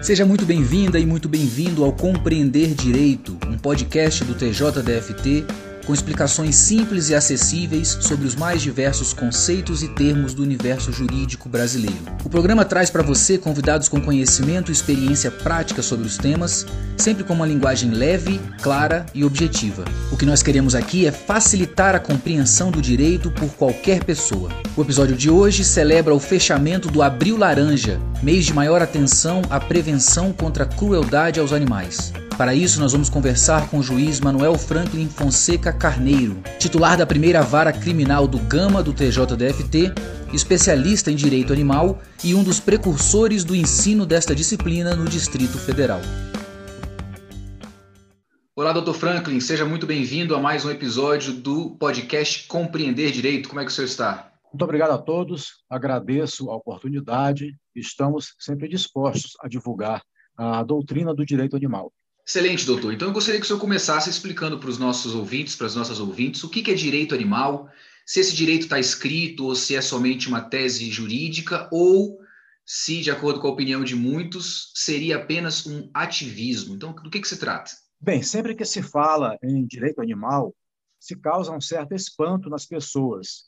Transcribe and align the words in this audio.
Seja 0.00 0.24
muito 0.24 0.46
bem-vinda 0.46 0.98
e 0.98 1.04
muito 1.04 1.28
bem-vindo 1.28 1.84
ao 1.84 1.92
Compreender 1.92 2.68
Direito, 2.74 3.36
um 3.46 3.58
podcast 3.58 4.24
do 4.24 4.34
TJDFT 4.34 5.44
com 5.90 5.94
explicações 5.94 6.54
simples 6.54 7.08
e 7.08 7.16
acessíveis 7.16 7.98
sobre 8.00 8.24
os 8.24 8.36
mais 8.36 8.62
diversos 8.62 9.12
conceitos 9.12 9.82
e 9.82 9.88
termos 9.88 10.32
do 10.32 10.40
universo 10.40 10.92
jurídico 10.92 11.48
brasileiro. 11.48 11.98
O 12.24 12.30
programa 12.30 12.64
traz 12.64 12.88
para 12.88 13.02
você 13.02 13.36
convidados 13.36 13.88
com 13.88 14.00
conhecimento 14.00 14.70
e 14.70 14.72
experiência 14.72 15.32
prática 15.32 15.82
sobre 15.82 16.06
os 16.06 16.16
temas, 16.16 16.64
sempre 16.96 17.24
com 17.24 17.34
uma 17.34 17.44
linguagem 17.44 17.90
leve, 17.90 18.40
clara 18.62 19.04
e 19.12 19.24
objetiva. 19.24 19.84
O 20.12 20.16
que 20.16 20.24
nós 20.24 20.44
queremos 20.44 20.76
aqui 20.76 21.08
é 21.08 21.10
facilitar 21.10 21.96
a 21.96 21.98
compreensão 21.98 22.70
do 22.70 22.80
direito 22.80 23.28
por 23.32 23.48
qualquer 23.54 24.04
pessoa. 24.04 24.48
O 24.76 24.82
episódio 24.82 25.16
de 25.16 25.28
hoje 25.28 25.64
celebra 25.64 26.14
o 26.14 26.20
fechamento 26.20 26.88
do 26.88 27.02
Abril 27.02 27.36
Laranja, 27.36 28.00
mês 28.22 28.44
de 28.44 28.54
maior 28.54 28.80
atenção 28.80 29.42
à 29.50 29.58
prevenção 29.58 30.32
contra 30.32 30.62
a 30.62 30.68
crueldade 30.68 31.40
aos 31.40 31.52
animais. 31.52 32.12
Para 32.40 32.54
isso, 32.54 32.80
nós 32.80 32.92
vamos 32.92 33.10
conversar 33.10 33.68
com 33.68 33.80
o 33.80 33.82
juiz 33.82 34.18
Manuel 34.18 34.56
Franklin 34.56 35.06
Fonseca 35.10 35.74
Carneiro, 35.74 36.42
titular 36.58 36.96
da 36.96 37.04
primeira 37.04 37.42
vara 37.42 37.70
criminal 37.70 38.26
do 38.26 38.38
Gama 38.38 38.82
do 38.82 38.94
TJDFT, 38.94 39.92
especialista 40.32 41.10
em 41.10 41.14
direito 41.14 41.52
animal 41.52 42.00
e 42.24 42.34
um 42.34 42.42
dos 42.42 42.58
precursores 42.58 43.44
do 43.44 43.54
ensino 43.54 44.06
desta 44.06 44.34
disciplina 44.34 44.96
no 44.96 45.04
Distrito 45.04 45.58
Federal. 45.58 46.00
Olá, 48.56 48.72
doutor 48.72 48.94
Franklin, 48.94 49.38
seja 49.38 49.66
muito 49.66 49.86
bem-vindo 49.86 50.34
a 50.34 50.40
mais 50.40 50.64
um 50.64 50.70
episódio 50.70 51.34
do 51.34 51.76
podcast 51.76 52.48
Compreender 52.48 53.12
Direito. 53.12 53.50
Como 53.50 53.60
é 53.60 53.66
que 53.66 53.70
o 53.70 53.74
senhor 53.74 53.86
está? 53.86 54.32
Muito 54.50 54.64
obrigado 54.64 54.92
a 54.92 54.98
todos, 54.98 55.62
agradeço 55.68 56.50
a 56.50 56.56
oportunidade 56.56 57.54
e 57.76 57.80
estamos 57.80 58.34
sempre 58.38 58.66
dispostos 58.66 59.32
a 59.42 59.46
divulgar 59.46 60.02
a 60.38 60.62
doutrina 60.62 61.14
do 61.14 61.26
direito 61.26 61.54
animal. 61.54 61.92
Excelente, 62.26 62.64
doutor. 62.66 62.92
Então 62.92 63.08
eu 63.08 63.14
gostaria 63.14 63.40
que 63.40 63.44
o 63.44 63.46
senhor 63.46 63.58
começasse 63.58 64.08
explicando 64.08 64.58
para 64.58 64.70
os 64.70 64.78
nossos 64.78 65.14
ouvintes, 65.14 65.56
para 65.56 65.66
as 65.66 65.74
nossas 65.74 65.98
ouvintes, 65.98 66.44
o 66.44 66.48
que 66.48 66.70
é 66.70 66.74
direito 66.74 67.14
animal, 67.14 67.68
se 68.06 68.20
esse 68.20 68.34
direito 68.34 68.62
está 68.62 68.78
escrito 68.78 69.46
ou 69.46 69.54
se 69.54 69.76
é 69.76 69.80
somente 69.80 70.28
uma 70.28 70.40
tese 70.40 70.90
jurídica, 70.90 71.68
ou 71.72 72.18
se, 72.64 73.00
de 73.00 73.10
acordo 73.10 73.40
com 73.40 73.48
a 73.48 73.50
opinião 73.50 73.82
de 73.82 73.96
muitos, 73.96 74.72
seria 74.74 75.16
apenas 75.16 75.66
um 75.66 75.90
ativismo. 75.92 76.74
Então, 76.74 76.92
do 76.92 77.10
que, 77.10 77.20
que 77.20 77.28
se 77.28 77.38
trata? 77.38 77.72
Bem, 78.00 78.22
sempre 78.22 78.54
que 78.54 78.64
se 78.64 78.82
fala 78.82 79.36
em 79.42 79.66
direito 79.66 80.00
animal, 80.00 80.54
se 80.98 81.16
causa 81.16 81.52
um 81.52 81.60
certo 81.60 81.94
espanto 81.94 82.48
nas 82.48 82.66
pessoas, 82.66 83.44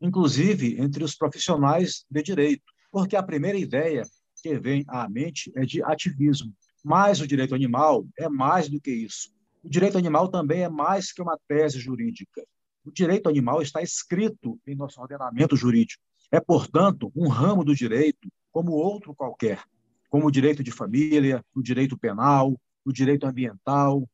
inclusive 0.00 0.80
entre 0.80 1.02
os 1.02 1.14
profissionais 1.14 2.04
de 2.10 2.22
direito, 2.22 2.64
porque 2.90 3.16
a 3.16 3.22
primeira 3.22 3.58
ideia 3.58 4.02
que 4.42 4.58
vem 4.58 4.84
à 4.88 5.08
mente 5.08 5.52
é 5.56 5.64
de 5.64 5.82
ativismo. 5.82 6.54
Mas 6.88 7.20
o 7.20 7.26
direito 7.26 7.54
animal 7.54 8.08
é 8.18 8.30
mais 8.30 8.66
do 8.66 8.80
que 8.80 8.90
isso. 8.90 9.30
O 9.62 9.68
direito 9.68 9.98
animal 9.98 10.26
também 10.28 10.62
é 10.62 10.70
mais 10.70 11.12
que 11.12 11.20
uma 11.20 11.38
tese 11.46 11.78
jurídica. 11.78 12.42
O 12.82 12.90
direito 12.90 13.28
animal 13.28 13.60
está 13.60 13.82
escrito 13.82 14.58
em 14.66 14.74
nosso 14.74 14.98
ordenamento 14.98 15.54
jurídico. 15.54 16.02
É, 16.32 16.40
portanto, 16.40 17.12
um 17.14 17.28
ramo 17.28 17.62
do 17.62 17.74
direito 17.74 18.26
como 18.50 18.72
outro 18.72 19.14
qualquer, 19.14 19.62
como 20.08 20.28
o 20.28 20.30
direito 20.30 20.62
de 20.62 20.72
família, 20.72 21.44
o 21.54 21.60
direito 21.60 21.98
penal, 21.98 22.58
o 22.86 22.90
direito 22.90 23.26
ambiental. 23.26 24.08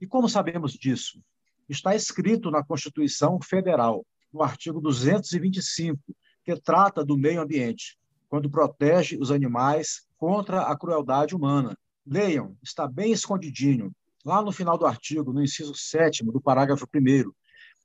E 0.00 0.06
como 0.06 0.28
sabemos 0.28 0.74
disso? 0.74 1.20
Está 1.68 1.96
escrito 1.96 2.48
na 2.48 2.62
Constituição 2.62 3.40
Federal, 3.42 4.06
no 4.32 4.40
artigo 4.40 4.80
225, 4.80 6.00
que 6.44 6.54
trata 6.60 7.04
do 7.04 7.18
meio 7.18 7.42
ambiente, 7.42 7.98
quando 8.28 8.48
protege 8.48 9.18
os 9.20 9.32
animais 9.32 10.06
contra 10.16 10.62
a 10.62 10.78
crueldade 10.78 11.34
humana, 11.34 11.76
Leiam, 12.06 12.56
está 12.62 12.88
bem 12.88 13.12
escondidinho, 13.12 13.92
lá 14.24 14.42
no 14.42 14.52
final 14.52 14.78
do 14.78 14.86
artigo, 14.86 15.32
no 15.32 15.42
inciso 15.42 15.74
7 15.74 16.24
do 16.24 16.40
parágrafo 16.40 16.86
1. 16.94 17.30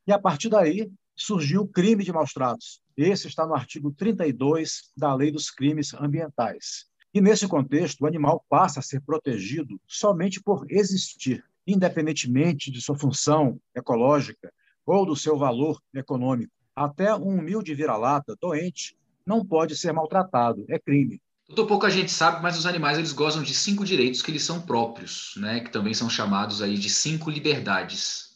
E 0.07 0.11
a 0.11 0.19
partir 0.19 0.49
daí 0.49 0.89
surgiu 1.15 1.61
o 1.61 1.67
crime 1.67 2.03
de 2.03 2.11
maus 2.11 2.33
tratos. 2.33 2.81
Esse 2.95 3.27
está 3.27 3.45
no 3.45 3.53
artigo 3.53 3.91
32 3.91 4.91
da 4.95 5.13
Lei 5.13 5.31
dos 5.31 5.51
Crimes 5.51 5.93
Ambientais. 5.93 6.85
E 7.13 7.21
nesse 7.21 7.47
contexto, 7.47 8.01
o 8.01 8.07
animal 8.07 8.45
passa 8.49 8.79
a 8.79 8.83
ser 8.83 9.01
protegido 9.01 9.79
somente 9.87 10.41
por 10.41 10.65
existir, 10.69 11.43
independentemente 11.65 12.71
de 12.71 12.81
sua 12.81 12.97
função 12.97 13.59
ecológica 13.73 14.51
ou 14.85 15.05
do 15.05 15.15
seu 15.15 15.37
valor 15.37 15.81
econômico. 15.93 16.51
Até 16.75 17.15
um 17.15 17.39
humilde 17.39 17.73
vira-lata 17.73 18.35
doente 18.39 18.97
não 19.25 19.45
pode 19.45 19.77
ser 19.77 19.93
maltratado, 19.93 20.65
é 20.69 20.77
crime. 20.77 21.21
Doutor, 21.47 21.67
pouca 21.67 21.89
gente 21.91 22.11
sabe, 22.11 22.41
mas 22.41 22.57
os 22.57 22.65
animais 22.65 22.97
eles 22.97 23.13
gozam 23.13 23.43
de 23.43 23.53
cinco 23.53 23.85
direitos 23.85 24.21
que 24.21 24.31
eles 24.31 24.43
são 24.43 24.59
próprios, 24.59 25.33
né? 25.37 25.59
Que 25.59 25.71
também 25.71 25.93
são 25.93 26.09
chamados 26.09 26.59
aí 26.59 26.75
de 26.75 26.89
cinco 26.89 27.29
liberdades. 27.29 28.35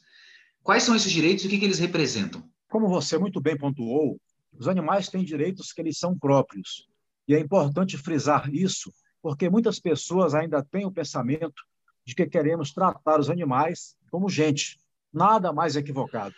Quais 0.62 0.84
são 0.84 0.96
esses 0.96 1.12
direitos 1.12 1.44
e 1.44 1.48
o 1.48 1.50
que, 1.50 1.58
que 1.58 1.66
eles 1.66 1.80
representam? 1.80 2.48
Como 2.70 2.88
você 2.88 3.18
muito 3.18 3.42
bem 3.42 3.58
pontuou, 3.58 4.22
os 4.54 4.68
animais 4.68 5.10
têm 5.10 5.24
direitos 5.24 5.74
que 5.74 5.82
eles 5.82 5.98
são 5.98 6.18
próprios. 6.18 6.88
E 7.28 7.34
é 7.34 7.40
importante 7.40 7.98
frisar 7.98 8.48
isso, 8.54 8.94
porque 9.24 9.50
muitas 9.50 9.80
pessoas 9.80 10.36
ainda 10.36 10.64
têm 10.64 10.86
o 10.86 10.92
pensamento 10.92 11.64
de 12.06 12.14
que 12.14 12.28
queremos 12.28 12.72
tratar 12.72 13.20
os 13.20 13.30
animais 13.30 13.96
como 14.12 14.30
gente. 14.30 14.80
Nada 15.12 15.52
mais 15.52 15.76
equivocado. 15.76 16.36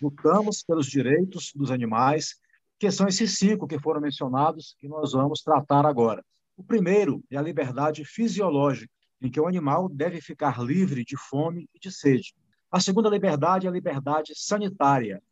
Lutamos 0.00 0.62
pelos 0.62 0.86
direitos 0.86 1.52
dos 1.54 1.70
animais 1.70 2.36
que 2.78 2.90
são 2.90 3.06
esses 3.06 3.38
cinco 3.38 3.66
que 3.66 3.78
foram 3.78 4.00
mencionados 4.00 4.76
que 4.78 4.88
nós 4.88 5.12
vamos 5.12 5.42
tratar 5.42 5.86
agora. 5.86 6.24
O 6.56 6.62
primeiro 6.62 7.22
é 7.30 7.36
a 7.36 7.42
liberdade 7.42 8.04
fisiológica, 8.04 8.92
em 9.20 9.30
que 9.30 9.40
o 9.40 9.46
animal 9.46 9.88
deve 9.88 10.20
ficar 10.20 10.62
livre 10.62 11.04
de 11.04 11.16
fome 11.16 11.68
e 11.74 11.78
de 11.78 11.90
sede. 11.90 12.34
A 12.70 12.80
segunda 12.80 13.08
liberdade 13.08 13.66
é 13.66 13.70
a 13.70 13.72
liberdade 13.72 14.32
sanitária, 14.34 15.22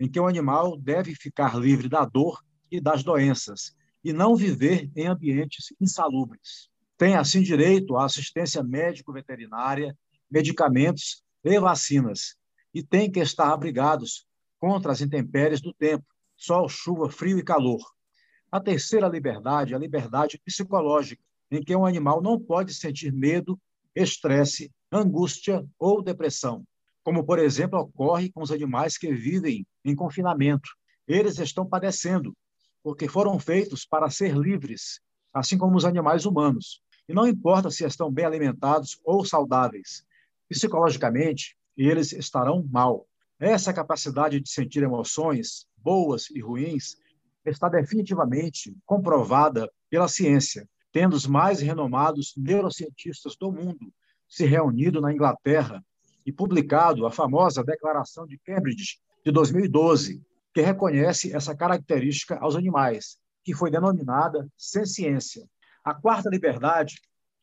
em 0.00 0.10
que 0.10 0.18
o 0.18 0.26
animal 0.26 0.76
deve 0.76 1.14
ficar 1.14 1.56
livre 1.56 1.88
da 1.88 2.04
dor 2.04 2.42
e 2.70 2.80
das 2.80 3.02
doenças 3.02 3.76
e 4.02 4.12
não 4.12 4.34
viver 4.34 4.90
em 4.96 5.06
ambientes 5.06 5.72
insalubres. 5.80 6.68
Tem 6.96 7.14
assim 7.14 7.42
direito 7.42 7.96
à 7.96 8.04
assistência 8.04 8.62
médico-veterinária, 8.62 9.96
medicamentos 10.30 11.22
e 11.44 11.58
vacinas 11.58 12.36
e 12.74 12.82
tem 12.82 13.10
que 13.10 13.20
estar 13.20 13.52
abrigados 13.52 14.26
contra 14.58 14.92
as 14.92 15.00
intempéries 15.00 15.60
do 15.60 15.72
tempo, 15.72 16.04
sol, 16.38 16.68
chuva, 16.68 17.10
frio 17.10 17.38
e 17.38 17.42
calor. 17.42 17.80
A 18.50 18.60
terceira 18.60 19.08
liberdade 19.08 19.74
é 19.74 19.76
a 19.76 19.80
liberdade 19.80 20.40
psicológica, 20.42 21.22
em 21.50 21.62
que 21.62 21.74
um 21.74 21.84
animal 21.84 22.22
não 22.22 22.38
pode 22.40 22.72
sentir 22.72 23.12
medo, 23.12 23.60
estresse, 23.94 24.72
angústia 24.90 25.66
ou 25.78 26.02
depressão, 26.02 26.64
como, 27.02 27.24
por 27.24 27.38
exemplo, 27.38 27.80
ocorre 27.80 28.30
com 28.30 28.42
os 28.42 28.52
animais 28.52 28.96
que 28.96 29.12
vivem 29.12 29.66
em 29.84 29.94
confinamento. 29.94 30.70
Eles 31.06 31.38
estão 31.38 31.66
padecendo, 31.66 32.34
porque 32.82 33.08
foram 33.08 33.38
feitos 33.38 33.84
para 33.84 34.08
ser 34.08 34.34
livres, 34.36 35.00
assim 35.34 35.58
como 35.58 35.76
os 35.76 35.84
animais 35.84 36.24
humanos. 36.24 36.80
E 37.08 37.14
não 37.14 37.26
importa 37.26 37.70
se 37.70 37.84
estão 37.84 38.10
bem 38.10 38.24
alimentados 38.24 39.00
ou 39.04 39.24
saudáveis, 39.24 40.04
psicologicamente, 40.48 41.56
eles 41.76 42.12
estarão 42.12 42.66
mal. 42.70 43.06
Essa 43.38 43.72
capacidade 43.72 44.40
de 44.40 44.50
sentir 44.50 44.82
emoções 44.82 45.66
boas 45.82 46.30
e 46.30 46.40
ruins, 46.40 46.96
está 47.44 47.68
definitivamente 47.68 48.76
comprovada 48.84 49.70
pela 49.90 50.08
ciência, 50.08 50.68
tendo 50.92 51.14
os 51.14 51.26
mais 51.26 51.60
renomados 51.60 52.34
neurocientistas 52.36 53.36
do 53.36 53.52
mundo 53.52 53.92
se 54.28 54.44
reunido 54.44 55.00
na 55.00 55.12
Inglaterra 55.12 55.82
e 56.24 56.32
publicado 56.32 57.06
a 57.06 57.10
famosa 57.10 57.64
Declaração 57.64 58.26
de 58.26 58.38
Cambridge 58.38 58.98
de 59.24 59.32
2012, 59.32 60.22
que 60.52 60.60
reconhece 60.60 61.34
essa 61.34 61.56
característica 61.56 62.38
aos 62.38 62.54
animais, 62.54 63.16
que 63.42 63.54
foi 63.54 63.70
denominada 63.70 64.46
ciência. 64.56 65.48
A 65.82 65.94
quarta 65.94 66.28
liberdade 66.28 67.00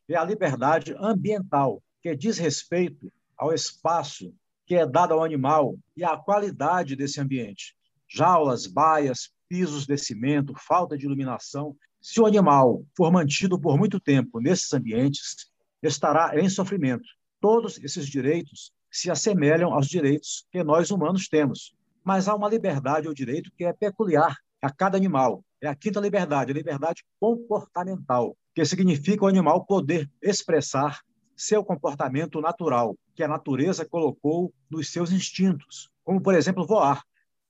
é 0.07 0.15
a 0.15 0.23
liberdade 0.23 0.95
ambiental, 0.99 1.81
que 2.01 2.15
diz 2.15 2.37
respeito 2.37 3.11
ao 3.35 3.51
espaço 3.53 4.31
que 4.67 4.75
é 4.75 4.85
dado 4.85 5.13
ao 5.13 5.23
animal 5.23 5.75
e 5.95 6.03
à 6.03 6.15
qualidade 6.17 6.95
desse 6.95 7.19
ambiente 7.19 7.75
jaulas, 8.07 8.67
baias, 8.67 9.29
pisos 9.47 9.85
de 9.85 9.97
cimento, 9.97 10.53
falta 10.57 10.97
de 10.97 11.05
iluminação. 11.05 11.75
Se 12.01 12.19
o 12.19 12.25
animal 12.25 12.83
for 12.95 13.11
mantido 13.11 13.59
por 13.59 13.77
muito 13.77 13.99
tempo 13.99 14.39
nesses 14.39 14.73
ambientes, 14.73 15.51
estará 15.81 16.39
em 16.39 16.49
sofrimento. 16.49 17.05
Todos 17.39 17.77
esses 17.83 18.07
direitos 18.07 18.71
se 18.91 19.11
assemelham 19.11 19.73
aos 19.73 19.87
direitos 19.87 20.47
que 20.51 20.63
nós 20.63 20.89
humanos 20.89 21.27
temos, 21.27 21.75
mas 22.03 22.27
há 22.27 22.35
uma 22.35 22.49
liberdade 22.49 23.07
ou 23.07 23.13
direito 23.13 23.51
que 23.57 23.65
é 23.65 23.73
peculiar 23.73 24.37
a 24.61 24.71
cada 24.71 24.97
animal. 24.97 25.43
É 25.61 25.67
a 25.67 25.75
quinta 25.75 25.99
liberdade, 25.99 26.51
a 26.51 26.55
liberdade 26.55 27.03
comportamental, 27.19 28.37
que 28.53 28.63
significa 28.65 29.25
o 29.25 29.27
animal 29.27 29.65
poder 29.65 30.09
expressar 30.21 31.01
seu 31.35 31.63
comportamento 31.63 32.39
natural, 32.39 32.95
que 33.13 33.23
a 33.23 33.27
natureza 33.27 33.85
colocou 33.85 34.53
nos 34.69 34.91
seus 34.91 35.11
instintos, 35.11 35.89
como, 36.03 36.21
por 36.21 36.33
exemplo, 36.33 36.65
voar. 36.65 37.03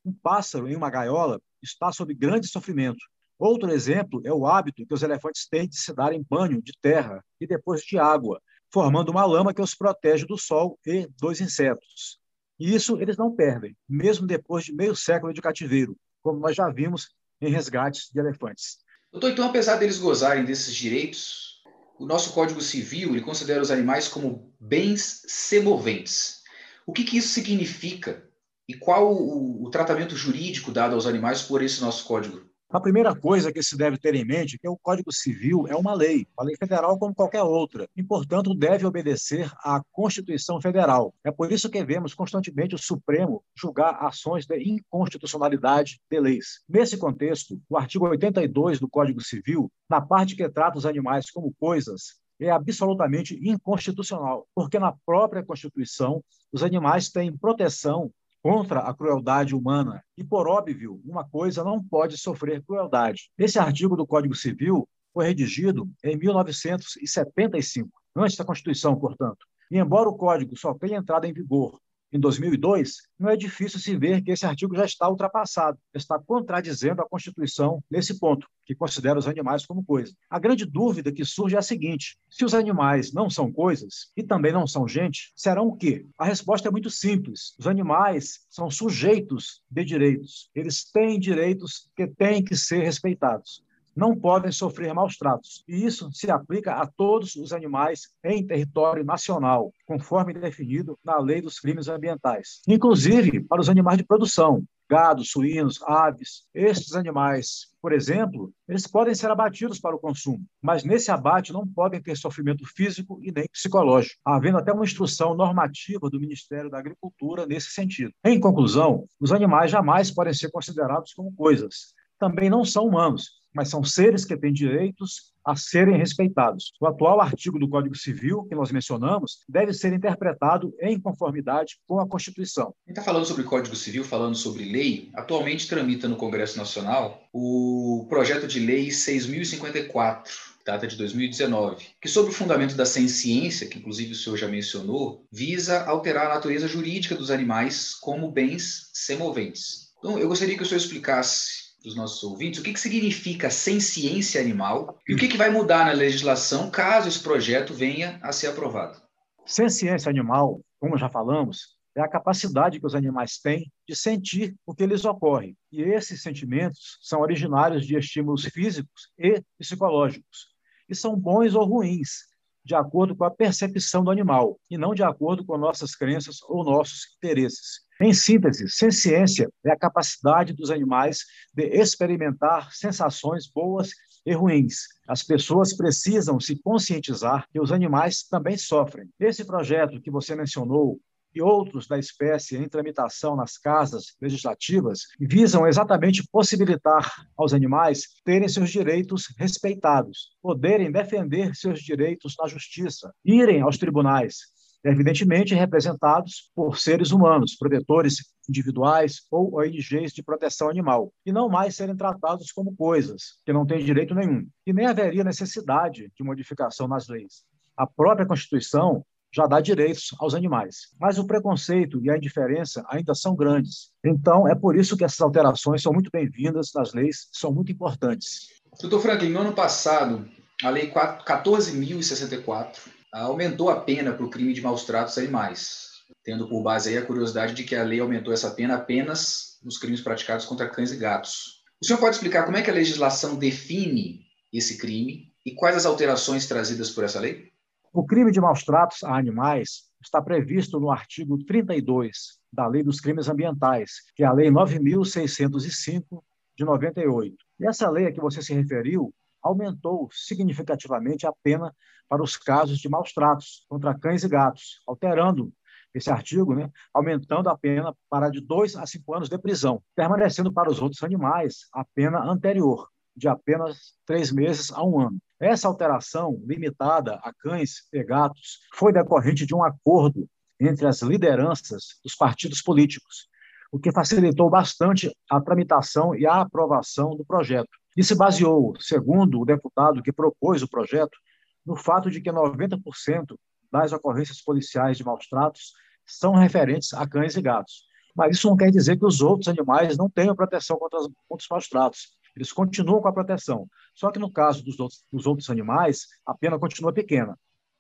Um 0.06 0.14
pássaro 0.14 0.70
em 0.70 0.76
uma 0.76 0.90
gaiola 0.90 1.42
está 1.62 1.92
sob 1.92 2.14
grande 2.14 2.48
sofrimento, 2.48 3.04
Outro 3.38 3.70
exemplo 3.70 4.22
é 4.24 4.32
o 4.32 4.48
hábito 4.48 4.86
que 4.86 4.94
os 4.94 5.04
elefantes 5.04 5.46
têm 5.48 5.68
de 5.68 5.78
se 5.78 5.94
darem 5.94 6.26
banho 6.30 6.62
de 6.62 6.72
terra 6.82 7.24
e 7.40 7.46
depois 7.46 7.82
de 7.82 7.98
água, 7.98 8.42
formando 8.72 9.10
uma 9.10 9.26
lama 9.26 9.54
que 9.54 9.62
os 9.62 9.76
protege 9.76 10.26
do 10.26 10.38
sol 10.38 10.80
e 10.86 11.08
dos 11.20 11.42
insetos. 11.42 12.18
E 12.58 12.74
isso 12.74 12.98
eles 13.02 13.18
não 13.18 13.36
perdem, 13.36 13.76
mesmo 13.90 14.26
depois 14.26 14.64
de 14.64 14.74
meio 14.74 14.96
século 14.96 15.34
de 15.34 15.42
cativeiro, 15.42 15.98
como 16.24 16.40
nós 16.40 16.56
já 16.56 16.70
vimos 16.70 17.10
em 17.42 17.50
resgates 17.50 18.10
de 18.10 18.20
elefantes. 18.20 18.78
Doutor, 19.12 19.32
então, 19.32 19.50
apesar 19.50 19.76
deles 19.76 19.98
gozarem 19.98 20.46
desses 20.46 20.74
direitos, 20.74 21.62
o 22.00 22.06
nosso 22.06 22.34
Código 22.34 22.62
Civil 22.62 23.10
ele 23.10 23.22
considera 23.22 23.62
os 23.62 23.72
animais 23.72 24.08
como 24.08 24.54
bens 24.58 25.24
semoventes. 25.28 26.42
O 26.88 26.94
que, 26.94 27.04
que 27.04 27.18
isso 27.18 27.30
significa 27.30 28.25
e 28.68 28.74
qual 28.74 29.14
o, 29.14 29.64
o 29.64 29.70
tratamento 29.70 30.16
jurídico 30.16 30.72
dado 30.72 30.96
aos 30.96 31.06
animais 31.06 31.42
por 31.42 31.62
esse 31.62 31.82
nosso 31.82 32.06
código? 32.06 32.42
A 32.68 32.80
primeira 32.82 33.16
coisa 33.16 33.54
que 33.54 33.62
se 33.62 33.78
deve 33.78 33.98
ter 33.98 34.16
em 34.16 34.26
mente 34.26 34.56
é 34.56 34.60
que 34.60 34.68
o 34.68 34.76
Código 34.76 35.14
Civil 35.14 35.68
é 35.68 35.76
uma 35.76 35.94
lei, 35.94 36.28
uma 36.38 36.46
lei 36.46 36.58
federal 36.58 36.98
como 36.98 37.14
qualquer 37.14 37.44
outra, 37.44 37.88
e, 37.96 38.04
portanto, 38.04 38.56
deve 38.56 38.86
obedecer 38.86 39.50
à 39.64 39.82
Constituição 39.92 40.60
Federal. 40.60 41.14
É 41.24 41.32
por 41.32 41.52
isso 41.52 41.70
que 41.70 41.86
vemos 41.86 42.14
constantemente 42.14 42.76
o 42.76 42.78
Supremo 42.80 43.44
julgar 43.56 44.04
ações 44.04 44.46
de 44.48 44.58
inconstitucionalidade 44.58 46.02
de 46.10 46.20
leis. 46.20 46.64
Nesse 46.68 46.98
contexto, 46.98 47.62
o 47.70 47.78
artigo 47.78 48.10
82 48.10 48.80
do 48.80 48.90
Código 48.90 49.22
Civil, 49.22 49.72
na 49.90 50.02
parte 50.02 50.36
que 50.36 50.50
trata 50.50 50.78
os 50.78 50.88
animais 50.88 51.30
como 51.30 51.54
coisas, 51.58 52.20
é 52.40 52.50
absolutamente 52.50 53.40
inconstitucional, 53.42 54.48
porque 54.54 54.80
na 54.80 54.94
própria 55.06 55.46
Constituição 55.46 56.22
os 56.52 56.64
animais 56.64 57.10
têm 57.10 57.38
proteção 57.38 58.12
contra 58.46 58.82
a 58.82 58.94
crueldade 58.94 59.56
humana. 59.56 60.04
E, 60.16 60.24
por 60.24 60.48
óbvio, 60.48 61.02
uma 61.04 61.28
coisa 61.28 61.64
não 61.64 61.84
pode 61.84 62.16
sofrer 62.16 62.62
crueldade. 62.62 63.32
Esse 63.40 63.58
artigo 63.58 63.98
do 63.98 64.06
Código 64.06 64.36
Civil 64.36 64.88
foi 65.12 65.26
redigido 65.26 65.90
em 66.04 66.16
1975, 66.16 67.90
antes 68.16 68.38
da 68.38 68.46
Constituição, 68.46 68.96
portanto. 69.00 69.48
E, 69.72 69.80
embora 69.80 70.08
o 70.10 70.16
Código 70.16 70.56
só 70.56 70.76
tenha 70.76 71.00
entrado 71.00 71.26
em 71.26 71.34
vigor 71.34 71.80
em 72.12 72.20
2002, 72.20 72.98
não 73.20 73.30
é 73.30 73.36
difícil 73.36 73.80
se 73.80 73.96
ver 73.98 74.22
que 74.22 74.32
esse 74.32 74.46
artigo 74.46 74.76
já 74.76 74.86
está 74.86 75.10
ultrapassado, 75.10 75.78
está 75.94 76.20
contradizendo 76.20 77.02
a 77.02 77.08
Constituição 77.08 77.84
nesse 77.90 78.20
ponto, 78.20 78.48
que 78.66 78.76
considera 78.76 79.20
os 79.20 79.28
animais 79.28 79.66
como 79.66 79.84
coisa. 79.84 80.14
A 80.30 80.40
grande 80.40 80.66
dúvida 80.66 81.12
que 81.12 81.26
surge 81.26 81.56
é 81.56 81.60
a 81.60 81.62
seguinte: 81.62 82.18
se 82.30 82.46
os 82.46 82.54
animais 82.54 83.12
não 83.12 83.30
são 83.30 83.52
coisas 83.52 84.12
e 84.16 84.24
também 84.24 84.52
não 84.52 84.68
são 84.68 84.88
gente, 84.88 85.32
serão 85.36 85.68
o 85.68 85.76
quê? 85.76 86.06
A 86.18 86.26
resposta 86.26 86.68
é 86.68 86.72
muito 86.72 86.90
simples. 86.90 87.56
Os 87.60 87.68
animais 87.68 88.46
são 88.50 88.70
sujeitos 88.70 89.62
de 89.70 89.84
direitos. 89.84 90.50
Eles 90.56 90.84
têm 90.92 91.20
direitos 91.20 91.90
que 91.96 92.08
têm 92.08 92.44
que 92.44 92.56
ser 92.56 92.84
respeitados 92.84 93.65
não 93.96 94.16
podem 94.16 94.52
sofrer 94.52 94.94
maus 94.94 95.18
tratos. 95.18 95.64
E 95.68 95.86
isso 95.86 96.12
se 96.12 96.30
aplica 96.30 96.74
a 96.74 96.86
todos 96.86 97.36
os 97.36 97.54
animais 97.54 98.10
em 98.24 98.46
território 98.46 99.06
nacional, 99.06 99.72
conforme 99.86 100.34
definido 100.34 101.00
na 101.04 101.18
Lei 101.18 101.42
dos 101.42 101.60
Crimes 101.60 101.88
Ambientais, 101.88 102.62
inclusive 102.68 103.44
para 103.44 103.62
os 103.62 103.70
animais 103.70 103.98
de 103.98 104.04
produção, 104.04 104.64
gado, 104.90 105.24
suínos, 105.24 105.82
aves. 105.84 106.44
Estes 106.54 106.94
animais, 106.94 107.68
por 107.82 107.92
exemplo, 107.92 108.52
eles 108.68 108.88
podem 108.88 109.16
ser 109.16 109.30
abatidos 109.32 109.80
para 109.80 109.96
o 109.96 110.00
consumo, 110.00 110.46
mas 110.62 110.84
nesse 110.84 111.12
abate 111.12 111.54
não 111.54 111.68
podem 111.68 112.02
ter 112.02 112.16
sofrimento 112.16 112.66
físico 112.66 113.20
e 113.22 113.32
nem 113.32 113.48
psicológico, 113.52 114.20
havendo 114.24 114.58
até 114.58 114.72
uma 114.72 114.84
instrução 114.84 115.36
normativa 115.36 116.10
do 116.10 116.20
Ministério 116.20 116.70
da 116.70 116.78
Agricultura 116.78 117.46
nesse 117.46 117.72
sentido. 117.72 118.14
Em 118.24 118.40
conclusão, 118.40 119.08
os 119.20 119.32
animais 119.32 119.72
jamais 119.72 120.12
podem 120.12 120.34
ser 120.34 120.52
considerados 120.52 121.14
como 121.14 121.34
coisas. 121.34 121.94
Também 122.20 122.50
não 122.50 122.64
são 122.64 122.86
humanos, 122.88 123.32
mas 123.56 123.70
são 123.70 123.84
seres 123.84 124.26
que 124.26 124.36
têm 124.36 124.52
direitos 124.52 125.34
a 125.46 125.56
serem 125.56 125.96
respeitados. 125.96 126.74
O 126.82 126.88
atual 126.88 127.22
artigo 127.22 127.58
do 127.58 127.70
Código 127.70 127.96
Civil, 127.96 128.44
que 128.50 128.56
nós 128.56 128.72
mencionamos, 128.72 129.40
deve 129.48 129.72
ser 129.74 129.94
interpretado 129.94 130.74
em 130.82 131.00
conformidade 131.00 131.78
com 131.88 132.00
a 132.00 132.08
Constituição. 132.08 132.74
Gente 132.88 132.98
está 132.98 133.04
falando 133.04 133.26
sobre 133.26 133.44
Código 133.44 133.76
Civil, 133.76 134.04
falando 134.04 134.36
sobre 134.36 134.66
lei. 134.66 135.10
Atualmente 135.14 135.68
tramita 135.68 136.08
no 136.08 136.16
Congresso 136.16 136.58
Nacional 136.58 137.22
o 137.32 138.06
projeto 138.10 138.48
de 138.48 138.60
lei 138.60 138.92
6054, 138.92 140.34
data 140.66 140.88
de 140.88 140.98
2019, 140.98 141.86
que, 142.02 142.10
sob 142.10 142.30
o 142.30 142.34
fundamento 142.34 142.76
da 142.76 142.86
ciência, 142.86 143.68
que 143.68 143.78
inclusive 143.78 144.14
o 144.14 144.16
senhor 144.16 144.36
já 144.36 144.48
mencionou, 144.48 145.24
visa 145.32 145.86
alterar 145.86 146.26
a 146.26 146.36
natureza 146.36 146.68
jurídica 146.68 147.16
dos 147.16 147.30
animais 147.30 147.94
como 147.94 148.32
bens 148.32 148.90
semoventes. 148.94 149.94
Então, 150.00 150.18
eu 150.18 150.28
gostaria 150.28 150.58
que 150.58 150.64
o 150.64 150.66
senhor 150.66 150.80
explicasse 150.80 151.65
dos 151.86 151.96
nossos 151.96 152.22
ouvintes 152.24 152.60
o 152.60 152.64
que, 152.64 152.74
que 152.74 152.80
significa 152.80 153.50
sem 153.50 153.80
ciência 153.80 154.42
animal 154.42 155.00
e 155.08 155.14
o 155.14 155.18
que, 155.18 155.28
que 155.28 155.38
vai 155.38 155.50
mudar 155.50 155.86
na 155.86 155.92
legislação 155.92 156.70
caso 156.70 157.08
esse 157.08 157.22
projeto 157.22 157.74
venha 157.74 158.20
a 158.22 158.32
ser 158.32 158.48
aprovado. 158.48 159.00
Sem 159.46 159.70
ciência 159.70 160.10
animal, 160.10 160.60
como 160.80 160.98
já 160.98 161.08
falamos, 161.08 161.76
é 161.96 162.02
a 162.02 162.10
capacidade 162.10 162.80
que 162.80 162.86
os 162.86 162.96
animais 162.96 163.38
têm 163.38 163.72
de 163.88 163.96
sentir 163.96 164.56
o 164.66 164.74
que 164.74 164.86
lhes 164.86 165.06
ocorre. 165.06 165.56
E 165.72 165.82
esses 165.82 166.22
sentimentos 166.22 166.98
são 167.02 167.22
originários 167.22 167.86
de 167.86 167.96
estímulos 167.96 168.44
físicos 168.46 169.12
e 169.18 169.42
psicológicos. 169.58 170.48
E 170.90 170.96
são 170.96 171.16
bons 171.16 171.56
ou 171.56 171.66
ruins, 171.66 172.26
de 172.66 172.76
acordo 172.76 173.16
com 173.16 173.24
a 173.24 173.32
percepção 173.32 174.04
do 174.04 174.12
animal, 174.12 174.60
e 174.70 174.78
não 174.78 174.94
de 174.94 175.04
acordo 175.04 175.46
com 175.46 175.58
nossas 175.58 175.96
crenças 175.96 176.42
ou 176.44 176.66
nossos 176.66 177.16
interesses. 177.16 177.85
Em 178.02 178.14
síntese, 178.14 178.68
ciência 178.68 179.50
é 179.66 179.72
a 179.72 179.78
capacidade 179.78 180.54
dos 180.54 180.70
animais 180.70 181.20
de 181.54 181.64
experimentar 181.68 182.74
sensações 182.74 183.48
boas 183.48 183.92
e 184.26 184.34
ruins. 184.34 184.88
As 185.08 185.24
pessoas 185.24 185.76
precisam 185.76 186.40
se 186.40 186.62
conscientizar 186.62 187.48
que 187.52 187.60
os 187.60 187.72
animais 187.72 188.24
também 188.24 188.58
sofrem. 188.58 189.10
Esse 189.20 189.46
projeto 189.46 190.02
que 190.02 190.12
você 190.12 190.36
mencionou 190.36 191.00
e 191.34 191.42
outros 191.42 191.86
da 191.88 192.00
espécie 192.00 192.58
em 192.58 192.68
tramitação 192.68 193.36
nas 193.36 193.58
casas 193.58 194.16
legislativas 194.22 195.02
visam 195.20 195.68
exatamente 195.68 196.26
possibilitar 196.32 197.12
aos 197.38 197.54
animais 197.54 198.04
terem 198.24 198.48
seus 198.48 198.72
direitos 198.72 199.26
respeitados, 199.38 200.32
poderem 200.42 200.92
defender 200.92 201.54
seus 201.54 201.82
direitos 201.82 202.36
na 202.40 202.48
justiça, 202.48 203.14
irem 203.24 203.62
aos 203.62 203.78
tribunais, 203.78 204.55
evidentemente 204.86 205.56
representados 205.56 206.52
por 206.54 206.78
seres 206.78 207.12
humanos, 207.12 207.56
protetores 207.58 208.18
individuais 208.48 209.22
ou 209.32 209.60
ONGs 209.60 210.14
de 210.14 210.24
proteção 210.24 210.70
animal, 210.70 211.12
e 211.26 211.32
não 211.32 211.50
mais 211.50 211.76
serem 211.76 211.96
tratados 211.96 212.52
como 212.52 212.76
coisas, 212.76 213.40
que 213.44 213.52
não 213.52 213.66
têm 213.66 213.84
direito 213.84 214.14
nenhum. 214.14 214.48
E 214.66 214.72
nem 214.72 214.86
haveria 214.86 215.24
necessidade 215.24 216.12
de 216.16 216.24
modificação 216.24 216.88
nas 216.88 217.08
leis. 217.08 217.44
A 217.76 217.88
própria 217.88 218.28
Constituição 218.28 219.04
já 219.34 219.48
dá 219.48 219.60
direitos 219.60 220.16
aos 220.20 220.34
animais. 220.34 220.76
Mas 221.00 221.18
o 221.18 221.26
preconceito 221.26 222.00
e 222.02 222.10
a 222.10 222.16
indiferença 222.16 222.86
ainda 222.88 223.14
são 223.14 223.36
grandes. 223.36 223.92
Então, 224.06 224.48
é 224.48 224.56
por 224.56 224.78
isso 224.78 224.96
que 224.96 225.04
essas 225.04 225.20
alterações 225.20 225.82
são 225.82 225.92
muito 225.92 226.10
bem-vindas 226.14 226.72
nas 226.74 226.94
leis, 226.94 227.28
são 227.34 227.52
muito 227.52 227.72
importantes. 227.72 228.48
Doutor 228.80 229.02
Franklin, 229.02 229.32
no 229.32 229.42
ano 229.42 229.54
passado, 229.54 230.26
a 230.64 230.70
Lei 230.70 230.90
14.064 230.90 232.95
aumentou 233.22 233.70
a 233.70 233.80
pena 233.80 234.14
para 234.14 234.26
o 234.26 234.30
crime 234.30 234.54
de 234.54 234.62
maus 234.62 234.84
tratos 234.84 235.18
a 235.18 235.22
animais, 235.22 236.04
tendo 236.24 236.48
por 236.50 236.62
base 236.62 236.90
aí 236.90 236.98
a 236.98 237.06
curiosidade 237.06 237.54
de 237.54 237.64
que 237.64 237.76
a 237.76 237.84
lei 237.84 238.00
aumentou 238.00 238.34
essa 238.34 238.52
pena 238.52 238.76
apenas 238.76 239.60
nos 239.64 239.78
crimes 239.78 240.02
praticados 240.02 240.46
contra 240.46 240.70
cães 240.70 240.92
e 240.92 240.98
gatos. 240.98 241.64
O 241.82 241.86
senhor 241.86 242.00
pode 242.00 242.16
explicar 242.16 242.46
como 242.46 242.58
é 242.58 242.62
que 242.62 242.70
a 242.70 242.74
legislação 242.74 243.36
define 243.36 244.26
esse 244.52 244.78
crime 244.78 245.32
e 245.46 245.54
quais 245.54 245.76
as 245.76 245.86
alterações 245.86 246.48
trazidas 246.48 246.92
por 246.92 247.04
essa 247.04 247.20
lei? 247.20 247.52
O 247.94 248.06
crime 248.06 248.32
de 248.32 248.42
maus 248.42 248.64
tratos 248.64 249.04
a 249.04 249.16
animais 249.16 249.84
está 250.02 250.22
previsto 250.22 250.80
no 250.80 250.92
artigo 250.92 251.38
32 251.46 252.40
da 252.52 252.68
Lei 252.68 252.84
dos 252.84 253.00
Crimes 253.00 253.30
Ambientais, 253.30 254.02
que 254.16 254.24
é 254.24 254.26
a 254.26 254.34
Lei 254.34 254.52
9605 254.52 256.24
de 256.58 256.66
98. 256.66 257.36
E 257.60 257.68
essa 257.68 257.90
lei 257.90 258.08
a 258.08 258.12
que 258.12 258.20
você 258.20 258.42
se 258.42 258.54
referiu 258.54 259.14
aumentou 259.46 260.10
significativamente 260.12 261.28
a 261.28 261.34
pena 261.44 261.74
para 262.10 262.24
os 262.24 262.36
casos 262.36 262.80
de 262.80 262.90
maus 262.90 263.14
tratos 263.14 263.64
contra 263.70 263.98
cães 263.98 264.24
e 264.24 264.28
gatos, 264.28 264.82
alterando 264.88 265.54
esse 265.94 266.10
artigo, 266.10 266.56
né, 266.56 266.70
aumentando 266.94 267.48
a 267.48 267.58
pena 267.58 267.96
para 268.10 268.30
de 268.30 268.42
dois 268.42 268.76
a 268.76 268.86
cinco 268.86 269.14
anos 269.14 269.30
de 269.30 269.38
prisão, 269.38 269.82
permanecendo 269.96 270.52
para 270.52 270.70
os 270.70 270.82
outros 270.82 271.04
animais 271.04 271.68
a 271.72 271.86
pena 271.86 272.20
anterior, 272.20 272.90
de 273.16 273.28
apenas 273.28 273.94
três 274.06 274.32
meses 274.32 274.72
a 274.72 274.84
um 274.84 275.00
ano. 275.00 275.18
Essa 275.40 275.68
alteração, 275.68 276.42
limitada 276.46 277.16
a 277.24 277.32
cães 277.32 277.88
e 277.94 278.04
gatos, 278.04 278.62
foi 278.74 278.92
decorrente 278.92 279.46
de 279.46 279.54
um 279.54 279.64
acordo 279.64 280.28
entre 280.60 280.88
as 280.88 281.02
lideranças 281.02 282.00
dos 282.04 282.16
partidos 282.16 282.62
políticos, 282.62 283.28
o 283.72 283.80
que 283.80 283.92
facilitou 283.92 284.50
bastante 284.50 285.16
a 285.30 285.40
tramitação 285.40 286.16
e 286.16 286.26
a 286.26 286.42
aprovação 286.42 287.16
do 287.16 287.26
projeto. 287.26 287.85
E 287.96 288.04
se 288.04 288.16
baseou, 288.16 288.74
segundo 288.80 289.40
o 289.40 289.46
deputado 289.46 290.04
que 290.04 290.12
propôs 290.12 290.62
o 290.62 290.68
projeto, 290.68 291.18
no 291.66 291.76
fato 291.76 292.12
de 292.12 292.22
que 292.22 292.30
90% 292.30 293.38
das 293.72 293.92
ocorrências 293.92 294.42
policiais 294.42 294.98
de 294.98 295.04
maus 295.04 295.28
tratos 295.28 295.74
são 296.06 296.36
referentes 296.36 296.94
a 296.94 297.08
cães 297.08 297.36
e 297.36 297.42
gatos. 297.42 297.86
Mas 298.16 298.38
isso 298.38 298.50
não 298.50 298.56
quer 298.56 298.72
dizer 298.72 298.98
que 298.98 299.06
os 299.06 299.22
outros 299.22 299.48
animais 299.48 299.98
não 299.98 300.10
tenham 300.10 300.36
proteção 300.36 300.78
contra, 300.78 301.00
os, 301.00 301.08
contra 301.28 301.44
os 301.44 301.48
maus 301.50 301.68
tratos. 301.68 302.16
Eles 302.36 302.52
continuam 302.52 303.02
com 303.02 303.08
a 303.08 303.14
proteção. 303.14 303.68
Só 303.94 304.12
que 304.12 304.20
no 304.20 304.32
caso 304.32 304.64
dos 304.64 304.80
outros, 304.80 305.04
dos 305.12 305.26
outros 305.26 305.50
animais, 305.50 306.08
a 306.26 306.34
pena 306.34 306.60
continua 306.60 306.94
pequena. 306.94 307.38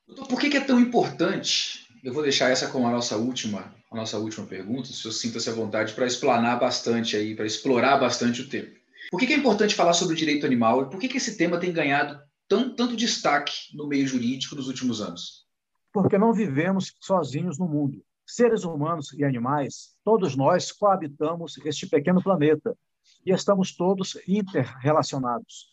Doutor, 0.07 0.27
por 0.27 0.39
que 0.39 0.55
é 0.55 0.62
tão 0.62 0.79
importante? 0.79 1.88
Eu 2.03 2.13
vou 2.13 2.24
deixar 2.24 2.51
essa 2.51 2.69
como 2.69 2.88
a 2.88 2.91
nossa 2.91 3.17
última, 3.17 3.74
a 3.91 3.95
nossa 3.95 4.17
última 4.17 4.45
pergunta, 4.45 4.88
se 4.88 4.93
senhor 4.93 5.13
sinta-se 5.13 5.50
à 5.50 5.53
vontade 5.53 5.93
para 5.93 6.05
explanar 6.05 6.60
bastante 6.60 7.15
aí, 7.15 7.36
para 7.36 7.45
explorar 7.45 7.98
bastante 7.98 8.41
o 8.41 8.50
tema. 8.50 8.69
Por 9.15 9.19
que 9.19 9.34
é 9.34 9.38
importante 9.38 9.75
falar 9.75 9.93
sobre 9.93 10.13
o 10.13 10.17
direito 10.17 10.45
animal 10.45 10.81
e 10.81 10.89
por 10.89 11.00
que 11.00 11.15
esse 11.15 11.38
tema 11.38 11.57
tem 11.57 11.72
ganhado 11.72 12.19
tanto 12.50 12.98
destaque 12.98 13.53
no 13.74 13.88
meio 13.88 14.05
jurídico 14.05 14.57
nos 14.57 14.67
últimos 14.67 15.00
anos? 15.00 15.45
Porque 15.93 16.17
não 16.17 16.34
vivemos 16.34 16.93
sozinhos 17.00 17.57
no 17.57 17.65
mundo. 17.65 18.03
Seres 18.27 18.65
humanos 18.65 19.13
e 19.13 19.24
animais, 19.24 19.95
todos 20.03 20.36
nós 20.36 20.69
coabitamos 20.69 21.57
este 21.63 21.88
pequeno 21.88 22.22
planeta 22.22 22.77
e 23.25 23.31
estamos 23.31 23.74
todos 23.74 24.17
interrelacionados. 24.27 25.67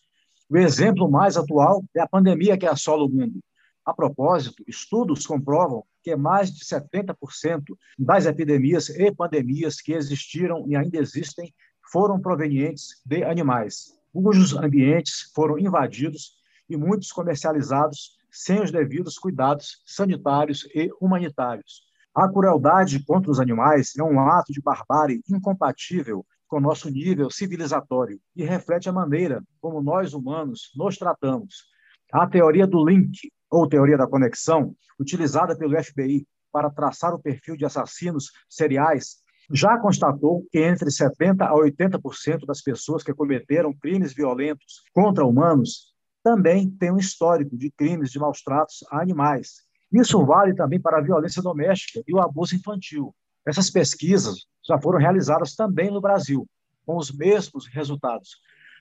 O 0.49 0.57
exemplo 0.57 1.11
mais 1.11 1.37
atual 1.37 1.83
é 1.97 2.01
a 2.01 2.07
pandemia 2.07 2.57
que 2.57 2.67
assola 2.67 3.03
o 3.03 3.09
mundo. 3.09 3.41
A 3.85 3.93
propósito, 3.93 4.63
estudos 4.69 5.27
comprovam 5.27 5.85
que 6.05 6.15
mais 6.15 6.53
de 6.53 6.65
70% 6.65 7.77
das 7.99 8.25
epidemias 8.25 8.89
e 8.89 9.13
pandemias 9.13 9.81
que 9.81 9.95
existiram 9.95 10.65
e 10.69 10.77
ainda 10.77 10.99
existem 10.99 11.53
foram 11.93 12.19
provenientes 12.19 13.03
de 13.05 13.23
animais, 13.23 13.93
cujos 14.13 14.57
ambientes 14.57 15.31
foram 15.35 15.59
invadidos 15.59 16.33
e 16.69 16.77
muitos 16.77 17.13
comercializados 17.13 18.17
sem 18.31 18.63
os 18.63 18.73
devidos 18.73 19.19
cuidados 19.19 19.83
sanitários 19.85 20.67
e 20.75 20.91
humanitários. 20.99 21.83
A 22.15 22.27
crueldade 22.29 23.05
contra 23.05 23.31
os 23.31 23.39
animais 23.39 23.93
é 23.99 24.03
um 24.03 24.19
ato 24.21 24.53
de 24.53 24.61
barbárie 24.61 25.21
incompatível 25.31 26.25
com 26.49 26.61
nosso 26.61 26.89
nível 26.91 27.31
civilizatório 27.31 28.19
e 28.35 28.45
reflete 28.45 28.89
a 28.89 28.93
maneira 28.93 29.43
como 29.61 29.83
nós 29.83 30.15
humanos 30.15 30.71
nos 30.75 30.97
tratamos. 30.97 31.65
A 32.13 32.27
teoria 32.27 32.67
do 32.67 32.85
link, 32.85 33.31
ou 33.51 33.69
teoria 33.69 33.99
da 33.99 34.07
conexão, 34.07 34.75
utilizada 34.99 35.57
pelo 35.57 35.83
FBI 35.83 36.27
para 36.51 36.71
traçar 36.71 37.15
o 37.15 37.19
perfil 37.19 37.57
de 37.57 37.65
assassinos 37.65 38.31
seriais, 38.49 39.23
já 39.51 39.79
constatou 39.79 40.47
que 40.51 40.59
entre 40.59 40.89
70% 40.89 41.43
a 41.43 41.55
80% 41.55 42.47
das 42.47 42.63
pessoas 42.63 43.03
que 43.03 43.15
cometeram 43.15 43.73
crimes 43.73 44.13
violentos 44.13 44.83
contra 44.93 45.25
humanos 45.25 45.93
também 46.23 46.71
têm 46.71 46.93
um 46.93 46.99
histórico 46.99 47.57
de 47.57 47.71
crimes 47.71 48.11
de 48.11 48.19
maus 48.19 48.43
tratos 48.43 48.85
a 48.91 49.01
animais, 49.01 49.63
isso 49.93 50.25
vale 50.25 50.55
também 50.55 50.81
para 50.81 50.99
a 50.99 51.03
violência 51.03 51.43
doméstica 51.43 52.03
e 52.09 52.15
o 52.15 52.21
abuso 52.21 52.57
infantil. 52.57 53.15
Essas 53.47 53.69
pesquisas 53.69 54.47
já 54.67 54.81
foram 54.81 54.99
realizadas 54.99 55.55
também 55.55 55.91
no 55.91 56.01
Brasil, 56.01 56.49
com 56.87 56.97
os 56.97 57.13
mesmos 57.13 57.67
resultados, 57.67 58.37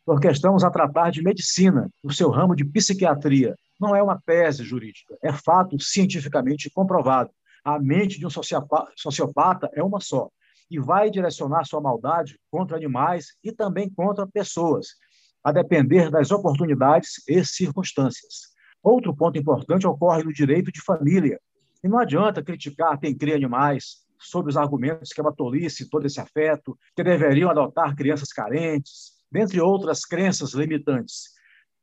porque 0.06 0.30
estamos 0.30 0.64
a 0.64 0.72
tratar 0.72 1.12
de 1.12 1.22
medicina, 1.22 1.90
o 2.02 2.14
seu 2.14 2.30
ramo 2.30 2.56
de 2.56 2.64
psiquiatria. 2.64 3.56
Não 3.78 3.94
é 3.94 4.02
uma 4.02 4.22
tese 4.26 4.64
jurídica, 4.64 5.18
é 5.22 5.34
fato 5.34 5.78
cientificamente 5.82 6.70
comprovado. 6.70 7.32
A 7.64 7.78
mente 7.78 8.18
de 8.18 8.26
um 8.26 8.30
sociopata 8.30 9.70
é 9.74 9.84
uma 9.84 10.00
só 10.00 10.30
e 10.72 10.80
vai 10.80 11.12
direcionar 11.12 11.66
sua 11.66 11.82
maldade 11.82 12.40
contra 12.50 12.78
animais 12.78 13.36
e 13.44 13.52
também 13.52 13.90
contra 13.90 14.26
pessoas, 14.26 14.96
a 15.44 15.52
depender 15.52 16.10
das 16.10 16.32
oportunidades 16.32 17.22
e 17.28 17.44
circunstâncias. 17.44 18.52
Outro 18.82 19.14
ponto 19.14 19.38
importante 19.38 19.86
ocorre 19.86 20.24
no 20.24 20.32
direito 20.34 20.72
de 20.72 20.82
família. 20.82 21.40
E 21.84 21.90
não 21.90 22.00
adianta 22.00 22.42
criticar 22.42 22.98
quem 22.98 23.16
cria 23.16 23.36
animais 23.36 23.98
sob 24.18 24.48
os 24.48 24.56
argumentos 24.56 25.12
que 25.12 25.20
é 25.20 25.24
uma 25.24 25.36
tolice 25.36 25.90
todo 25.90 26.06
esse 26.06 26.22
afeto, 26.22 26.78
que 26.96 27.04
deveriam 27.04 27.50
adotar 27.50 27.96
crianças 27.96 28.32
carentes, 28.32 29.12
dentre 29.32 29.60
outras 29.60 30.06
crenças 30.06 30.54
limitantes. 30.54 31.32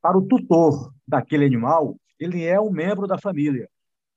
Para 0.01 0.17
o 0.17 0.27
tutor 0.27 0.95
daquele 1.07 1.45
animal, 1.45 1.97
ele 2.19 2.45
é 2.45 2.61
um 2.61 2.71
membro 2.71 3.07
da 3.07 3.19
família. 3.19 3.69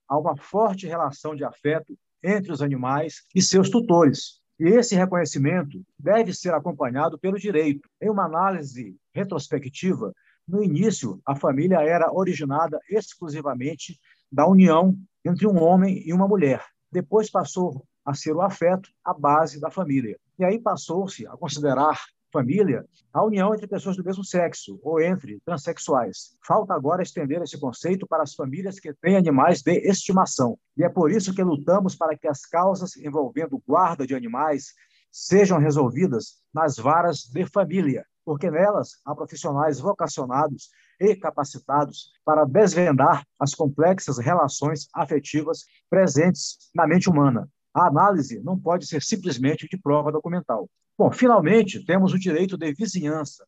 Há 0.08 0.18
uma 0.18 0.38
forte 0.38 0.88
relação 0.88 1.36
de 1.36 1.44
afeto 1.44 1.98
entre 2.24 2.52
os 2.52 2.62
animais 2.62 3.24
e 3.36 3.42
seus 3.42 3.70
tutores. 3.70 4.41
E 4.62 4.66
esse 4.66 4.96
reconhecimento 4.96 5.84
deve 5.98 6.36
ser 6.36 6.54
acompanhado 6.54 7.18
pelo 7.18 7.40
direito. 7.40 7.90
Em 8.00 8.12
uma 8.12 8.26
análise 8.26 8.96
retrospectiva, 9.12 10.14
no 10.48 10.64
início, 10.64 11.20
a 11.26 11.36
família 11.36 11.82
era 11.82 12.14
originada 12.14 12.80
exclusivamente 12.88 14.00
da 14.32 14.46
união 14.46 14.96
entre 15.26 15.48
um 15.48 15.60
homem 15.60 16.04
e 16.06 16.14
uma 16.14 16.28
mulher. 16.28 16.64
Depois 16.92 17.28
passou 17.28 17.84
a 18.06 18.14
ser 18.14 18.36
o 18.36 18.42
afeto 18.42 18.92
a 19.04 19.16
base 19.16 19.60
da 19.60 19.72
família. 19.72 20.20
E 20.38 20.46
aí 20.46 20.60
passou-se 20.60 21.26
a 21.26 21.32
considerar 21.32 22.00
família 22.32 22.86
a 23.14 23.24
união 23.24 23.54
entre 23.54 23.68
pessoas 23.68 23.98
do 23.98 24.04
mesmo 24.04 24.24
sexo 24.24 24.80
ou 24.82 25.02
entre 25.02 25.40
transexuais. 25.46 26.38
Falta 26.46 26.74
agora 26.74 27.04
estender 27.04 27.42
esse 27.42 27.60
conceito 27.60 28.08
para 28.08 28.24
as 28.24 28.34
famílias 28.34 28.80
que 28.80 28.94
têm 28.94 29.18
animais 29.18 29.62
de 29.62 29.74
estimação. 29.88 30.58
E 30.78 30.84
é 30.84 30.90
por 30.90 31.12
isso 31.12 31.36
que 31.36 31.44
lutamos 31.44 31.96
para 31.96 32.18
que 32.18 32.28
as 32.28 32.46
causas 32.46 32.96
envolvendo 32.96 33.62
guarda 33.68 34.08
de 34.08 34.16
animais 34.16 34.74
sejam 35.12 35.60
resolvidas 35.60 36.42
nas 36.54 36.78
varas 36.78 37.24
de 37.24 37.46
família, 37.46 38.06
porque 38.24 38.50
nelas 38.50 39.02
há 39.06 39.14
profissionais 39.14 39.80
vocacionados 39.80 40.70
e 41.00 41.16
capacitados 41.16 42.12
para 42.24 42.46
desvendar 42.46 43.26
as 43.40 43.54
complexas 43.54 44.18
relações 44.20 44.88
afetivas 44.94 45.66
presentes 45.90 46.70
na 46.74 46.88
mente 46.88 47.10
humana. 47.10 47.50
A 47.74 47.88
análise 47.88 48.42
não 48.44 48.60
pode 48.60 48.86
ser 48.86 49.02
simplesmente 49.02 49.68
de 49.70 49.78
prova 49.78 50.12
documental. 50.12 50.70
Bom, 50.98 51.12
finalmente, 51.12 51.86
temos 51.86 52.14
o 52.14 52.20
direito 52.20 52.58
de 52.58 52.74
vizinhança. 52.74 53.46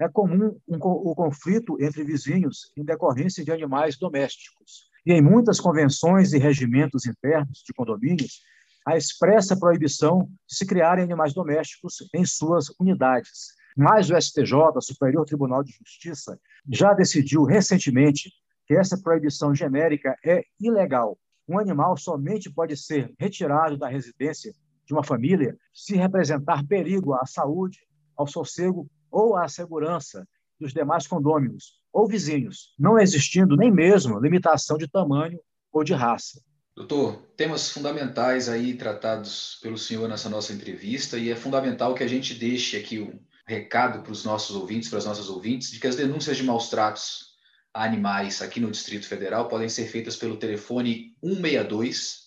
É 0.00 0.08
comum 0.08 0.58
um, 0.66 0.78
o 0.78 1.14
conflito 1.14 1.76
entre 1.80 2.02
vizinhos 2.02 2.72
em 2.76 2.84
decorrência 2.84 3.44
de 3.44 3.52
animais 3.52 3.96
domésticos. 3.96 4.90
E 5.06 5.12
em 5.12 5.22
muitas 5.22 5.60
convenções 5.60 6.32
e 6.32 6.38
regimentos 6.38 7.06
internos 7.06 7.62
de 7.64 7.72
condomínios, 7.72 8.40
a 8.86 8.96
expressa 8.96 9.56
proibição 9.56 10.28
de 10.46 10.56
se 10.56 10.66
criarem 10.66 11.04
animais 11.04 11.32
domésticos 11.32 11.96
em 12.14 12.24
suas 12.24 12.68
unidades, 12.80 13.54
mas 13.76 14.10
o 14.10 14.20
STJ, 14.20 14.80
Superior 14.80 15.24
Tribunal 15.24 15.62
de 15.62 15.72
Justiça, 15.72 16.38
já 16.68 16.92
decidiu 16.92 17.44
recentemente 17.44 18.30
que 18.66 18.74
essa 18.74 19.00
proibição 19.00 19.54
genérica 19.54 20.16
é 20.24 20.42
ilegal. 20.60 21.16
Um 21.52 21.58
animal 21.58 21.98
somente 21.98 22.50
pode 22.50 22.74
ser 22.78 23.12
retirado 23.18 23.76
da 23.76 23.86
residência 23.86 24.54
de 24.86 24.94
uma 24.94 25.04
família 25.04 25.54
se 25.70 25.94
representar 25.94 26.66
perigo 26.66 27.12
à 27.12 27.26
saúde, 27.26 27.80
ao 28.16 28.26
sossego 28.26 28.88
ou 29.10 29.36
à 29.36 29.46
segurança 29.48 30.26
dos 30.58 30.72
demais 30.72 31.06
condôminos 31.06 31.74
ou 31.92 32.08
vizinhos, 32.08 32.72
não 32.78 32.98
existindo 32.98 33.54
nem 33.54 33.70
mesmo 33.70 34.18
limitação 34.18 34.78
de 34.78 34.88
tamanho 34.88 35.38
ou 35.70 35.84
de 35.84 35.92
raça. 35.92 36.40
Doutor, 36.74 37.18
temas 37.36 37.70
fundamentais 37.70 38.48
aí 38.48 38.72
tratados 38.72 39.58
pelo 39.60 39.76
senhor 39.76 40.08
nessa 40.08 40.30
nossa 40.30 40.54
entrevista 40.54 41.18
e 41.18 41.30
é 41.30 41.36
fundamental 41.36 41.94
que 41.94 42.02
a 42.02 42.08
gente 42.08 42.34
deixe 42.34 42.78
aqui 42.78 42.98
um, 42.98 43.20
recado 43.46 44.02
para 44.02 44.12
os 44.12 44.24
nossos 44.24 44.56
ouvintes, 44.56 44.88
para 44.88 45.00
as 45.00 45.04
nossas 45.04 45.28
ouvintes, 45.28 45.70
de 45.70 45.78
que 45.78 45.86
as 45.86 45.96
denúncias 45.96 46.38
de 46.38 46.44
maus 46.44 46.70
tratos 46.70 47.31
animais 47.74 48.42
aqui 48.42 48.60
no 48.60 48.70
Distrito 48.70 49.06
Federal 49.06 49.48
podem 49.48 49.68
ser 49.68 49.86
feitas 49.86 50.16
pelo 50.16 50.36
telefone 50.36 51.14
162 51.22 52.22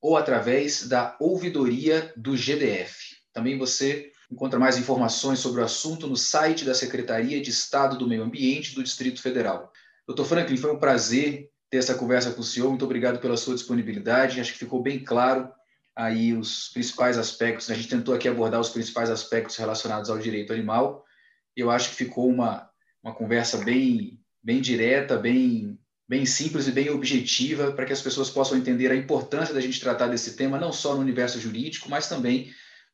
ou 0.00 0.16
através 0.16 0.86
da 0.88 1.16
ouvidoria 1.20 2.12
do 2.16 2.36
GDF. 2.36 3.16
Também 3.32 3.58
você 3.58 4.10
encontra 4.30 4.58
mais 4.58 4.76
informações 4.76 5.38
sobre 5.38 5.60
o 5.60 5.64
assunto 5.64 6.06
no 6.06 6.16
site 6.16 6.64
da 6.64 6.74
Secretaria 6.74 7.40
de 7.40 7.50
Estado 7.50 7.96
do 7.96 8.06
Meio 8.06 8.22
Ambiente 8.22 8.74
do 8.74 8.82
Distrito 8.82 9.22
Federal. 9.22 9.72
Doutor 10.06 10.26
Franklin, 10.26 10.56
foi 10.56 10.72
um 10.72 10.78
prazer 10.78 11.50
ter 11.70 11.78
essa 11.78 11.94
conversa 11.94 12.32
com 12.32 12.40
o 12.40 12.44
senhor. 12.44 12.68
Muito 12.68 12.84
obrigado 12.84 13.20
pela 13.20 13.36
sua 13.36 13.54
disponibilidade. 13.54 14.40
Acho 14.40 14.52
que 14.52 14.58
ficou 14.58 14.82
bem 14.82 15.02
claro 15.02 15.50
aí 15.94 16.32
os 16.32 16.68
principais 16.68 17.18
aspectos. 17.18 17.70
A 17.70 17.74
gente 17.74 17.88
tentou 17.88 18.14
aqui 18.14 18.28
abordar 18.28 18.60
os 18.60 18.70
principais 18.70 19.10
aspectos 19.10 19.56
relacionados 19.56 20.10
ao 20.10 20.18
direito 20.18 20.52
animal. 20.52 21.04
Eu 21.56 21.70
acho 21.70 21.90
que 21.90 21.96
ficou 21.96 22.28
uma, 22.28 22.70
uma 23.02 23.14
conversa 23.14 23.58
bem, 23.58 24.17
bem 24.42 24.60
direta, 24.60 25.16
bem, 25.16 25.78
bem 26.08 26.24
simples 26.24 26.66
e 26.66 26.72
bem 26.72 26.90
objetiva 26.90 27.72
para 27.72 27.84
que 27.84 27.92
as 27.92 28.02
pessoas 28.02 28.30
possam 28.30 28.56
entender 28.56 28.90
a 28.90 28.96
importância 28.96 29.54
da 29.54 29.60
gente 29.60 29.80
tratar 29.80 30.08
desse 30.08 30.36
tema, 30.36 30.58
não 30.58 30.72
só 30.72 30.94
no 30.94 31.00
universo 31.00 31.40
jurídico, 31.40 31.88
mas 31.88 32.08
também 32.08 32.50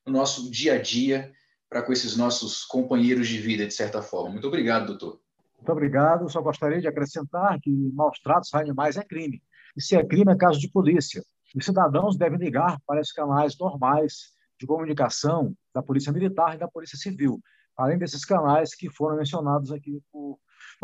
no 0.07 0.13
nosso 0.13 0.51
dia 0.51 0.75
a 0.75 0.83
dia, 0.83 1.33
para 1.69 1.83
com 1.83 1.93
esses 1.93 2.17
nossos 2.17 2.65
companheiros 2.65 3.27
de 3.29 3.39
vida, 3.39 3.67
de 3.67 3.75
certa 3.75 4.03
forma. 4.03 4.31
Muito 4.31 4.47
obrigado, 4.47 4.87
doutor. 4.87 5.21
Muito 5.57 5.73
obrigado. 5.73 6.29
Só 6.29 6.43
gostaria 6.43 6.81
de 6.81 6.87
acrescentar 6.87 7.59
que 7.61 7.71
maus 7.93 8.19
tratos 8.21 8.53
a 8.55 8.61
animais 8.61 8.97
é 8.97 9.03
crime. 9.03 9.43
E 9.77 9.83
se 9.83 9.97
é 9.97 10.05
crime, 10.05 10.33
é 10.33 10.37
caso 10.37 10.61
de 10.61 10.69
polícia. 10.69 11.23
Os 11.55 11.65
cidadãos 11.65 12.17
devem 12.17 12.39
ligar 12.39 12.79
para 12.87 13.01
os 13.01 13.13
canais 13.13 13.57
normais 13.59 14.35
de 14.59 14.67
comunicação 14.67 15.55
da 15.75 15.83
Polícia 15.83 16.13
Militar 16.13 16.55
e 16.55 16.59
da 16.59 16.69
Polícia 16.69 16.99
Civil, 16.99 17.41
além 17.77 17.99
desses 17.99 18.25
canais 18.25 18.75
que 18.75 18.91
foram 18.91 19.17
mencionados 19.17 19.73
aqui 19.73 20.01
por, 20.13 20.39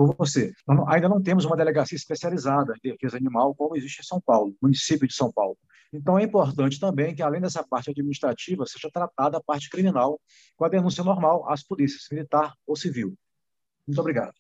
por 0.06 0.16
você. 0.16 0.52
Então, 0.62 0.88
ainda 0.88 1.08
não 1.08 1.22
temos 1.22 1.44
uma 1.44 1.56
delegacia 1.56 1.96
especializada 1.96 2.74
em 2.82 2.90
defesa 2.90 3.16
animal 3.18 3.54
como 3.54 3.76
existe 3.76 4.00
em 4.00 4.04
São 4.04 4.20
Paulo, 4.20 4.54
município 4.62 5.06
de 5.06 5.14
São 5.14 5.30
Paulo. 5.30 5.56
Então, 5.92 6.18
é 6.18 6.22
importante 6.22 6.78
também 6.78 7.14
que, 7.14 7.22
além 7.22 7.40
dessa 7.40 7.62
parte 7.62 7.90
administrativa, 7.90 8.64
seja 8.64 8.88
tratada 8.92 9.36
a 9.36 9.42
parte 9.42 9.68
criminal 9.68 10.18
com 10.56 10.64
a 10.64 10.68
denúncia 10.68 11.04
normal 11.04 11.44
às 11.50 11.62
polícias, 11.62 12.04
militar 12.10 12.54
ou 12.66 12.76
civil. 12.76 13.14
Muito 13.86 14.00
obrigado. 14.00 14.32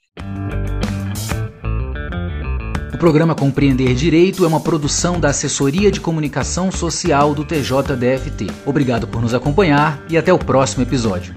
O 2.94 2.98
programa 2.98 3.34
Compreender 3.34 3.94
Direito 3.94 4.44
é 4.44 4.48
uma 4.48 4.60
produção 4.60 5.18
da 5.18 5.30
Assessoria 5.30 5.90
de 5.90 6.00
Comunicação 6.00 6.70
Social 6.70 7.34
do 7.34 7.44
TJDFT. 7.44 8.46
Obrigado 8.66 9.08
por 9.08 9.20
nos 9.20 9.34
acompanhar 9.34 10.04
e 10.08 10.16
até 10.16 10.32
o 10.32 10.38
próximo 10.38 10.82
episódio. 10.82 11.34